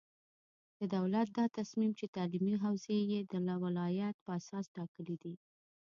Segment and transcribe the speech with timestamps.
[0.79, 5.33] د دولت دا تصمیم چې تعلیمي حوزې یې د ولایت په اساس ټاکلې دي،